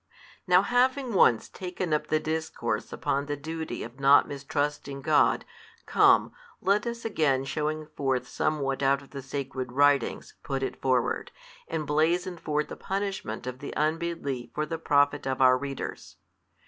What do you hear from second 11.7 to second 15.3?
blazon forth the punishment of the unbelief for the profit